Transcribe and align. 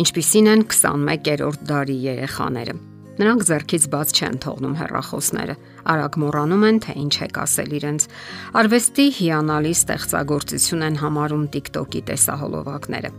ինչպիսին 0.00 0.50
են 0.54 0.62
21-րդ 0.70 1.66
դարի 1.70 1.96
երեխաները։ 2.10 2.74
Նրանք 3.20 3.42
зерքից 3.44 3.86
բաց 3.92 4.12
չեն 4.16 4.36
թողնում 4.40 4.76
հերրախոսները, 4.80 5.54
արագ 5.92 6.14
մոռանում 6.22 6.62
են, 6.70 6.78
թե 6.86 6.92
ինչ 7.00 7.14
է 7.20 7.26
կասել 7.36 7.74
իրենց։ 7.80 8.06
Արվեստի 8.60 9.06
հիանալի 9.18 9.72
ստեղծագործություն 9.76 10.86
են 10.88 10.96
համարում 11.02 11.42
TikTok-ի 11.56 12.00
տեսահոլովակները։ 12.10 13.10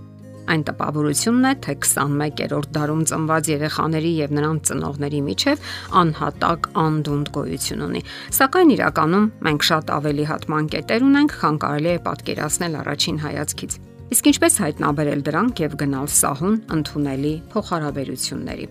Այն 0.51 0.63
տպավորությունն 0.67 1.45
է, 1.47 1.51
թե 1.61 1.75
21-րդ 1.85 2.71
դարում 2.75 3.03
ծնված 3.11 3.51
երեխաների 3.51 4.11
եւ 4.17 4.33
նրանց 4.39 4.71
ծնողների 4.71 5.21
միջև 5.27 5.69
անհատակ 6.01 6.71
անդունդ 6.81 7.31
գոյություն 7.37 7.85
ունի։ 7.91 8.03
Սակայն 8.41 8.73
իրականում 8.79 9.29
մենք 9.47 9.69
շատ 9.69 9.95
ավելի 10.01 10.27
հատման 10.33 10.73
կետեր 10.73 11.07
ունենք, 11.11 11.37
քան 11.45 11.63
կարելի 11.67 11.93
է 11.93 12.03
պատկերացնել 12.09 12.81
առաջին 12.81 13.23
հայացքից։ 13.29 13.79
Իսկ 14.11 14.27
ինչպես 14.27 14.55
հայտնաբերել 14.59 15.21
դրանք 15.23 15.59
եւ 15.63 15.75
գնալ 15.79 16.09
սահուն 16.11 16.55
ընդունելի 16.75 17.29
փոխհարաբերությունների։ 17.53 18.65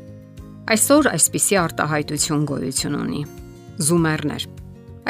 Այսօր 0.75 1.09
այսպիսի 1.11 1.57
արտահայտություն 1.61 2.45
գոյություն 2.51 2.99
ունի։ 2.99 3.23
Զումերներ։ 3.89 4.45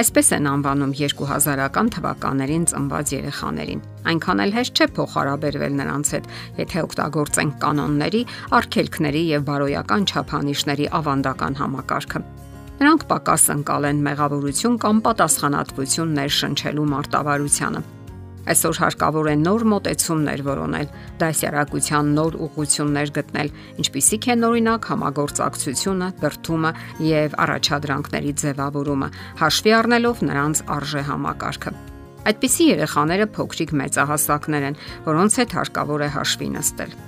Այսպես 0.00 0.30
են 0.38 0.46
անվանում 0.52 0.94
2000-ական 1.00 1.90
թվականներին 1.96 2.68
ծնված 2.70 3.14
երեխաներին։ 3.16 3.84
Այնքան 4.14 4.42
էլ 4.46 4.54
հեշտ 4.60 4.78
չէ 4.78 4.88
փոխհարաբերվել 5.00 5.78
նրանց 5.82 6.12
հետ, 6.14 6.32
եթե 6.62 6.84
օգտագործենք 6.86 7.60
կանոնների, 7.66 8.24
արգելքների 8.54 9.22
եւ 9.34 9.46
բարոյական 9.50 10.10
չափանիշների 10.14 10.90
ավանդական 11.00 11.58
համակարգը։ 11.66 12.26
Նրանք 12.80 13.08
պակաս 13.10 13.52
ընկալ 13.58 13.90
են 13.90 14.04
մեղավորություն 14.06 14.82
կամ 14.86 15.02
պատասխանատվություն 15.10 16.14
ներշնչելու 16.22 16.92
մարտավարությանը 16.94 17.82
Այսօր 18.48 18.78
հարկավոր 18.80 19.26
է 19.30 19.34
նոր 19.40 19.64
մոտեցումներ 19.70 20.42
որոնել, 20.46 20.86
դասյարակության 21.20 22.12
նոր 22.16 22.38
ուղղություններ 22.46 23.12
գտնել, 23.18 23.50
ինչպիսիք 23.84 24.28
են 24.32 24.46
օրինակ 24.48 24.88
համագործակցությունը, 24.90 26.08
բրթումը 26.24 26.72
եւ 27.10 27.36
առաջադրանքների 27.44 28.32
ձևավորումը, 28.40 29.10
հաշվի 29.44 29.76
առնելով 29.80 30.24
նրանց 30.30 30.64
արժե 30.80 31.04
համակարգը։ 31.10 31.74
Այդպիսի 32.30 32.64
երեխաները 32.70 33.28
փոքրիկ 33.36 33.70
մեծահասակներ 33.80 34.66
են, 34.70 34.80
որոնց 35.08 35.38
հետ 35.40 35.54
հարկավոր 35.60 36.04
է 36.04 36.10
հաշվի 36.16 36.50
նստել։ 36.56 36.98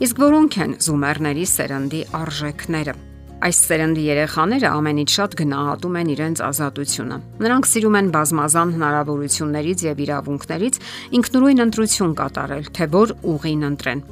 Իսկ 0.00 0.20
որոնք 0.24 0.58
են 0.64 0.74
զումերների 0.84 1.46
սերնդի 1.54 2.02
արժեքները։ 2.20 2.94
Այս 3.40 3.58
սերնդի 3.64 4.02
երեխաները 4.04 4.68
ամենից 4.68 5.12
շատ 5.16 5.34
գնահատում 5.40 5.94
են 5.96 6.08
իրենց 6.12 6.40
ազատությունը։ 6.44 7.16
Նրանք 7.40 7.68
սիրում 7.70 7.94
են 8.00 8.08
բազմազան 8.12 8.72
հնարավորություններից 8.76 9.84
եւ 9.86 10.02
իրավունքներից 10.04 10.74
ինքնուրույն 11.16 11.62
ընտրություն 11.64 12.12
կատարել, 12.20 12.66
թե 12.76 12.88
որ 12.92 13.14
ուղին 13.32 13.62
ընտրեն։ 13.70 14.02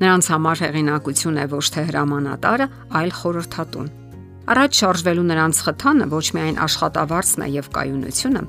Նրանց 0.00 0.28
համար 0.32 0.62
հեղինակություն 0.64 1.36
է 1.44 1.44
ոչ 1.52 1.66
թե 1.74 1.84
հրամանատարը, 1.92 2.66
այլ 3.04 3.12
խորհրդատուն։ 3.20 3.90
Առաջ 4.54 4.80
շարժվելու 4.80 5.26
նրանց 5.28 5.60
խթանը 5.64 6.06
ոչ 6.14 6.26
միայն 6.36 6.56
աշխատավարձն 6.64 7.44
է 7.44 7.48
եւ 7.54 7.68
կայունությունը, 7.76 8.42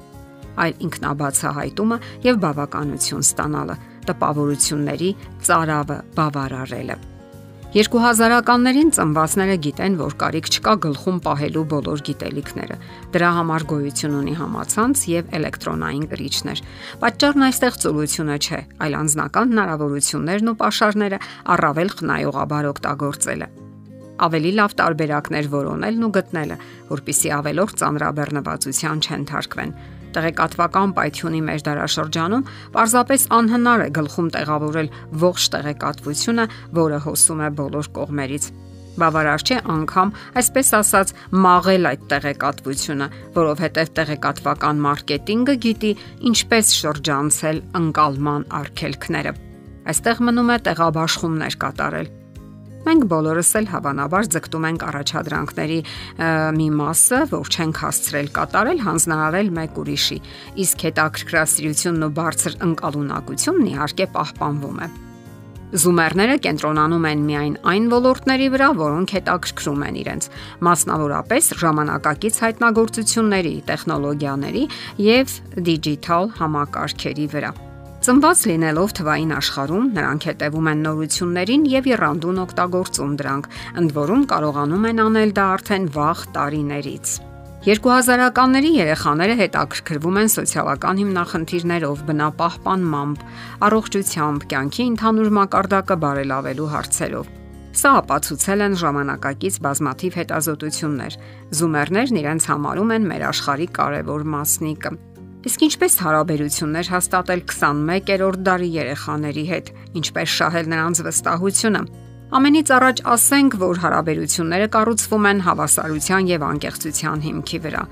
այլ 0.64 0.74
ինքնաբացահայտումը 0.88 1.98
եւ 2.28 2.40
բավականություն 2.46 3.28
ստանալը, 3.28 3.76
տպավորությունների 4.08 5.12
ծարավը 5.44 6.00
բավարարելը։ 6.16 7.15
2000-ականներին 7.76 8.92
ծնվածները 8.96 9.56
գիտեն, 9.66 9.96
որ 10.00 10.14
կարիք 10.22 10.46
չկա 10.48 10.74
գլխում 10.86 11.18
պահելու 11.26 11.64
բոլոր 11.74 12.04
գիտելիքները։ 12.08 12.78
Դրա 13.12 13.32
համար 13.36 13.66
գոյություն 13.72 14.14
ունի 14.16 14.36
համացանց 14.40 15.02
եւ 15.12 15.34
էլեկտրոնային 15.36 16.06
գրիչներ։ 16.14 16.62
Պատճառն 17.04 17.46
այստեղ 17.50 17.80
ծուլությունը 17.84 18.38
չէ, 18.40 18.62
այլ 18.80 18.96
անձնական 19.02 19.52
հնարավորություններն 19.52 20.52
ու 20.54 20.58
pašարները 20.64 21.20
առավել 21.56 21.92
խնայողաբար 22.00 22.70
օգտագործելը 22.72 23.50
ավելի 24.16 24.52
լավ 24.56 24.74
տարբերակներ 24.80 25.48
որոնելն 25.52 26.06
ու 26.08 26.12
գտնելը, 26.16 26.56
որpիսի 26.88 27.32
ավելորդ 27.36 27.82
ծանրաբեռնվածության 27.82 29.02
չընթարկվեն 29.04 29.74
տեղեկատվական 30.16 30.94
պայթյունի 30.98 31.42
մեր 31.50 31.64
դարաշրջանում 31.68 32.46
պարզապես 32.76 33.26
անհնար 33.40 33.84
է 33.86 33.90
գլխում 33.98 34.30
տեղավորել 34.36 34.90
ողջ 35.26 35.50
տեղեկատվությունը, 35.56 36.46
որը 36.80 37.00
հոսում 37.06 37.44
է 37.46 37.50
բոլոր 37.60 37.92
կողմերից։ 38.00 38.48
Բավարար 38.96 39.44
չէ 39.44 39.58
անգամ, 39.76 40.12
այսպես 40.40 40.70
ասած, 40.80 41.14
մաղել 41.46 41.90
այդ 41.92 42.04
տեղեկատվությունը, 42.16 43.08
որովհետև 43.36 43.94
տեղեկատվական 44.00 44.84
մարքեթինգը 44.88 45.56
գիտի 45.68 45.94
ինչպես 46.32 46.76
շրջանցել 46.80 47.64
ընկալման 47.84 48.52
արգելքները։ 48.64 49.40
Այստեղ 49.92 50.22
մնում 50.30 50.54
է 50.56 50.62
տեղաբաշխումներ 50.70 51.60
կատարել 51.66 52.14
Մենք 52.86 53.06
բոլորս 53.10 53.50
էլ 53.58 53.68
հավանաբար 53.72 54.28
ձգտում 54.36 54.66
ենք 54.70 54.84
առաջադրանքների 54.86 55.80
մի 56.58 56.68
մասը, 56.80 57.22
որ 57.32 57.50
չենք 57.50 57.80
հասցրել 57.82 58.30
կատարել, 58.36 58.84
հանձնարարել 58.86 59.50
մեկ 59.58 59.80
ուրիշի, 59.82 60.20
իսկ 60.66 60.86
հետաքրքրասիրությունն 60.86 62.06
ու 62.06 62.12
բարձր 62.22 62.60
ընկալունակությունն 62.70 63.72
իհարկե 63.74 64.08
պահպանվում 64.20 64.80
է։ 64.86 64.90
Զումերները 65.76 66.36
կենտրոնանում 66.46 67.06
են 67.10 67.24
միայն 67.26 67.56
այն 67.74 67.88
ոլորտների 67.92 68.50
վրա, 68.54 68.68
որոնք 68.80 69.14
հետաքրքրում 69.18 69.82
են 69.90 69.98
իրենց, 70.06 70.30
մասնավորապես 70.70 71.52
ժամանակակից 71.66 72.42
հայտնագործությունների, 72.46 73.56
տեխնոլոգիաների 73.74 74.66
եւ 75.10 75.38
դիջիտալ 75.68 76.36
համակարգերի 76.38 77.28
վրա։ 77.34 77.52
Ծնված 78.06 78.42
լինելով 78.46 78.92
թվային 79.00 79.32
աշխարհում 79.34 79.86
նրանք 79.96 80.26
հետևում 80.30 80.68
են 80.70 80.82
նորություններին 80.86 81.62
եւ 81.72 81.88
երանդուն 81.90 82.42
օգտագործում 82.44 83.14
դրանք, 83.18 83.48
ընդ 83.82 83.94
որում 83.96 84.26
կարողանում 84.30 84.84
են 84.90 85.02
անել 85.06 85.32
դա 85.40 85.46
արդեն 85.56 85.88
վաղ 85.96 86.22
տարիներից։ 86.36 87.14
2000-ականների 87.66 88.72
երեխաները 88.76 89.38
հետաքրքրվում 89.40 90.20
են 90.22 90.30
սոցիալական 90.36 91.02
հիմնախնդիրներով, 91.02 92.04
բնապահպանմամբ, 92.12 93.26
առողջությամբ, 93.66 94.46
կյանքի 94.54 94.88
ընդհանուր 94.92 95.34
մակարդակը 95.40 96.00
բարելավելու 96.06 96.70
հարցերով։ 96.76 97.34
Սա 97.82 97.96
ապացուցել 98.06 98.66
են 98.70 98.80
ժամանակակից 98.86 99.60
բազմաթիվ 99.66 100.22
հետազոտություններ։ 100.22 101.18
Զումերներն 101.58 102.22
իրենց 102.22 102.50
համարում 102.54 102.96
են 103.00 103.12
մեր 103.16 103.28
աշխարհի 103.34 103.70
կարևոր 103.82 104.30
մասնիկը։ 104.38 104.96
Իսկ 105.46 105.64
ինչպես 105.66 105.96
հարաբերություններ 106.02 106.88
հաստատել 106.90 107.42
21-րդ 107.46 108.40
դարի 108.48 108.70
երեխաների 108.76 109.44
հետ, 109.46 109.68
ինչպես 110.00 110.32
շահել 110.40 110.72
նրանց 110.72 111.02
վստահությունը։ 111.06 111.82
Ամենից 112.36 112.72
առաջ 112.76 113.02
ասենք, 113.14 113.58
որ 113.62 113.82
հարաբերությունները 113.84 114.70
կառուցվում 114.74 115.28
են 115.30 115.44
հավասարության 115.46 116.32
եւ 116.32 116.46
անկեղծության 116.50 117.22
հիմքի 117.26 117.60
վրա։ 117.66 117.84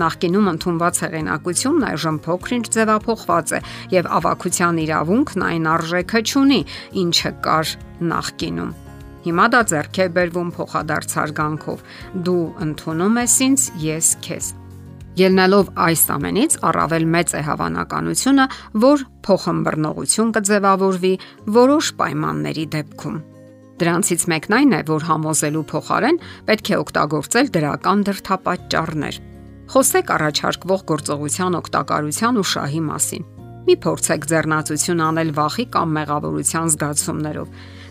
Նախկինում 0.00 0.50
ընդունված 0.54 1.00
հեղինակությունն 1.02 1.88
այժմ 1.90 2.20
փոքրինչ 2.30 2.66
ձևափոխված 2.78 3.54
է 3.58 3.60
եւ 3.96 4.10
ավակության 4.20 4.80
իրավունքն 4.86 5.44
այն 5.50 5.68
արժեքը 5.74 6.22
չունի, 6.30 6.60
ինչը 7.02 7.32
կար 7.42 7.74
նախկինում։ 8.14 8.72
Հիմա 9.26 9.50
դա 9.50 9.60
ձեռք 9.74 10.00
է 10.00 10.08
բերվում 10.16 10.54
փոխադարձ 10.56 11.18
հարգանքով։ 11.20 11.84
Դու 12.30 12.40
ընդունում 12.70 13.20
ես 13.26 13.36
ինձ, 13.50 13.68
ես 13.90 14.16
քեզ։ 14.24 14.54
Ելնելով 15.18 15.72
այս 15.86 16.02
ամենից 16.14 16.52
առավել 16.70 17.04
մեծ 17.14 17.32
է 17.34 17.40
հավանականությունը, 17.48 18.44
որ 18.84 19.02
փոխհմբռնողություն 19.26 20.30
կձևավորվի 20.36 21.14
որոշ 21.56 21.90
պայմանների 21.98 22.66
դեպքում։ 22.74 23.16
Դրանցից 23.80 24.22
մեկն 24.30 24.54
այն 24.60 24.72
է, 24.76 24.80
որ 24.90 25.04
համոզելու 25.08 25.64
փոխարեն 25.72 26.20
պետք 26.46 26.70
է 26.70 26.78
օգտագործել 26.84 27.50
դրական 27.56 28.02
դրթապաճառներ։ 28.10 29.20
Խոսեք 29.70 30.08
առաջարկվող 30.20 30.80
գործողության 30.90 31.58
օգտակարության 31.60 32.40
ու 32.40 32.48
շահի 32.50 32.82
մասին։ 32.90 33.26
Մի 33.66 33.76
փորձեք 33.84 34.24
ձեռնացություն 34.30 35.02
անել 35.06 35.30
վախի 35.36 35.64
կամ 35.74 35.92
մեղավորության 35.96 36.70
զգացումներով 36.74 37.48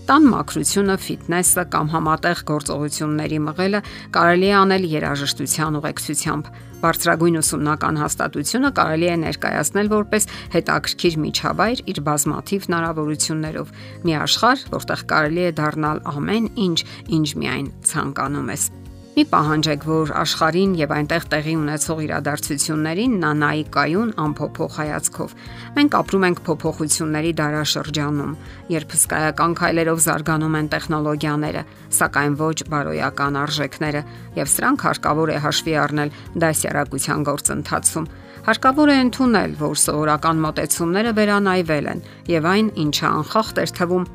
տան 0.09 0.23
մաքրությունը, 0.25 0.93
ֆիթնեսը 1.05 1.63
կամ 1.69 1.89
համատեղ 1.93 2.39
գործողությունների 2.49 3.37
մղելը 3.45 3.81
կարելի 4.15 4.47
է 4.49 4.55
անել 4.57 4.87
երաժշտության 4.89 5.77
ուղեկցությամբ։ 5.79 6.49
Բարձրագույն 6.81 7.37
ուսումնական 7.43 8.01
հաստատությունը 8.01 8.73
կարելի 8.81 9.09
է 9.13 9.19
ներկայացնել 9.27 9.93
որպես 9.93 10.27
հետաքրքիր 10.57 11.21
միջավայր 11.29 11.85
իր 11.93 12.03
բազմաթիվ 12.09 12.67
հնարավորություններով։ 12.69 13.73
Մի 14.09 14.19
աշխարհ, 14.25 14.67
որտեղ 14.73 15.07
կարելի 15.13 15.45
է 15.45 15.55
դառնալ 15.61 16.05
ամեն 16.17 16.53
ինչ, 16.65 16.79
ինչ 17.19 17.27
միայն 17.43 17.73
ցանկանում 17.93 18.55
ես։ 18.57 18.71
Մի 19.19 19.25
պահանջեք, 19.27 19.81
որ 19.83 20.11
աշխարհին 20.15 20.73
եւ 20.79 20.91
այնտեղ 20.95 21.23
տեղի 21.31 21.53
ունեցող 21.59 21.97
իրադարձություններին 22.05 23.15
նա 23.19 23.31
նայի 23.39 23.63
կայուն 23.73 24.13
ամփոփող 24.23 24.77
հայացքով։ 24.79 25.33
Մենք 25.75 25.97
ապրում 25.99 26.25
ենք 26.29 26.39
փոփոխությունների 26.45 27.33
դարաշրջանում, 27.39 28.37
երբ 28.71 28.95
հսկայական 28.95 29.57
քայլերով 29.59 29.99
զարգանում 30.07 30.55
են 30.59 30.71
տեխնոլոգիաները, 30.71 31.65
սակայն 31.99 32.39
ոչ 32.39 32.57
բարոյական 32.71 33.39
արժեքները, 33.43 34.01
եւ 34.39 34.51
սրանք 34.55 34.87
հարկավոր 34.87 35.35
է 35.35 35.37
հաշվի 35.49 35.75
առնել 35.83 36.15
դասյարակության 36.39 37.27
գործընթացում։ 37.27 38.09
Հարկավոր 38.47 38.87
է 38.87 38.97
ընդունել, 39.03 39.59
որ 39.59 39.77
սովորական 39.83 40.43
մոտեցումները 40.47 41.15
վերանայվել 41.19 41.91
են 41.91 42.03
եւ 42.39 42.51
այն, 42.55 42.73
ինչը 42.87 43.07
անխախտ 43.19 43.63
էր 43.67 43.77
թվում, 43.83 44.09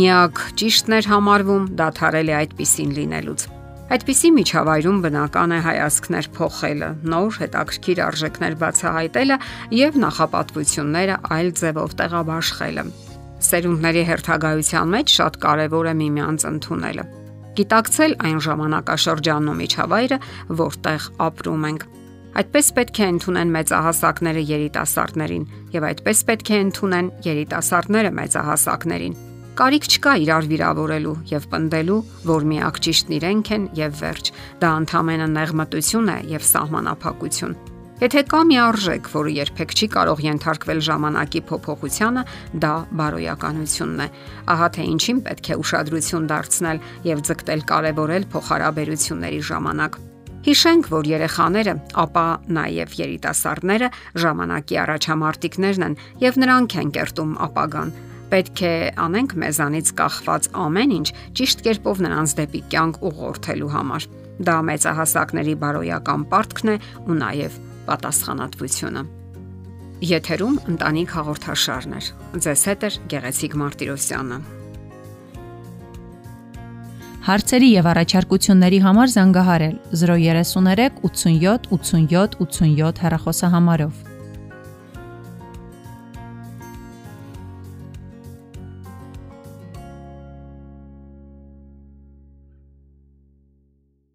միակ 0.00 0.44
ճիշտն 0.64 0.96
էր 0.96 1.14
համարվում 1.14 1.72
դադարել 1.84 2.30
է 2.32 2.38
այդպեսին 2.40 3.00
լինելուց։ 3.04 3.50
Այդպիսի 3.90 4.28
միջավայրում 4.36 4.98
բնական 5.02 5.50
է 5.50 5.56
հայացքներ 5.64 6.26
փոխելը, 6.36 6.88
նոր 7.10 7.38
հետաքրքիր 7.42 8.00
արժեքներ 8.04 8.52
բացահայտելը 8.60 9.38
եւ 9.74 9.96
նախապատվությունները 10.04 11.16
այլ 11.34 11.48
ձևով 11.60 11.96
տեղաբաշխելը։ 11.98 12.84
Սերունդների 13.50 14.04
հերթագայության 14.10 14.92
մեջ 14.94 15.14
շատ 15.18 15.38
կարեւոր 15.42 15.88
է 15.90 15.94
միմյանց 16.02 16.46
ընդունելը։ 16.50 17.04
Գիտակցել 17.58 18.14
այն 18.30 18.38
ժամանակաշրջանն 18.46 19.50
ու 19.50 19.56
միջավայրը, 19.58 20.18
որտեղ 20.60 21.08
ապրում 21.26 21.66
ենք։ 21.70 21.88
Այդպես 22.30 22.70
պետք 22.78 23.00
է 23.00 23.08
ընդունեն 23.10 23.50
մեծահասակները 23.58 24.44
երիտասարդներին 24.54 25.48
եւ 25.74 25.88
այդպես 25.90 26.22
պետք 26.30 26.54
է 26.54 26.62
ընդունեն 26.68 27.10
երիտասարդները 27.26 28.14
մեծահասակներին 28.20 29.18
Կարիք 29.60 29.86
չկա 29.92 30.12
իրար 30.24 30.46
վիրավորելու 30.48 31.10
եւ 31.28 31.46
պնդելու, 31.52 31.96
որ 32.24 32.44
միակ 32.48 32.78
ճիշտն 32.86 33.14
իրենք 33.18 33.50
են 33.56 33.66
եւ 33.76 33.98
վերջ։ 33.98 34.30
Դա 34.62 34.70
ընդհանրապես 34.80 35.32
նեղմտություն 35.34 36.08
է 36.08 36.14
եւ 36.30 36.46
սահմանափակություն։ 36.48 37.52
Եթե 38.00 38.22
կա 38.32 38.40
մի 38.48 38.56
արժեք, 38.64 39.10
որը 39.12 39.34
երբեք 39.36 39.74
չի 39.76 39.88
կարող 39.92 40.24
ենթարկվել 40.24 40.80
ժամանակի 40.88 41.42
փոփոխությանը, 41.52 42.24
դա 42.64 42.72
բարոյականությունն 43.04 44.00
է։ 44.00 44.08
Ահա 44.56 44.68
թե 44.80 44.86
ինչին 44.96 45.20
պետք 45.28 45.50
է 45.52 45.60
ուշադրություն 45.60 46.30
դարձնել 46.32 46.84
եւ 47.12 47.24
ձգտել 47.28 47.64
կարևորել 47.68 48.28
փոխհարաբերությունների 48.32 49.40
ժամանակ։ 49.52 50.04
Հիշենք, 50.40 50.86
որ 50.88 51.04
երեխաները, 51.20 51.72
ապա 52.00 52.28
նաև 52.56 52.94
երիտասարդները 52.96 53.88
ժամանակի 54.24 54.78
առաջամարտիկներն 54.88 55.84
են 55.90 55.98
եւ 56.24 56.40
նրանք 56.40 56.76
են 56.80 56.94
կերտում 56.96 57.34
ապագան 57.44 57.92
Պետք 58.30 58.60
է 58.62 58.74
անենք 59.02 59.32
մեզանից 59.42 59.88
կախված 59.98 60.44
ամեն 60.64 60.92
ինչ 60.96 61.08
ճիշտ 61.40 61.62
կերպով 61.66 62.02
նրանց 62.04 62.34
դեպի 62.40 62.60
կյանք 62.70 62.98
ուղղորդելու 63.08 63.70
համար։ 63.74 64.06
Դա 64.46 64.54
մեծահասակների 64.68 65.54
բարոյական 65.64 66.26
պարտքն 66.30 66.70
է 66.70 66.76
ու 67.10 67.16
նաև 67.20 67.56
պատասխանատվությունը։ 67.90 69.02
Եթերում 70.10 70.60
ընտանիք 70.70 71.10
հաղորդաշարն 71.18 71.96
է։ 71.98 72.00
Ձեզ 72.46 72.62
հետ 72.70 72.86
է 72.86 72.90
Գեղեցիկ 73.12 73.56
Մարտիրոսյանը։ 73.60 74.38
Հարցերի 77.26 77.66
եւ 77.68 77.88
առաջարկությունների 77.90 78.78
համար 78.86 79.10
զանգահարել 79.14 79.74
033 80.02 81.02
87 81.10 81.68
87 81.74 82.38
87 82.46 83.02
հեռախոսահամարով։ 83.04 84.09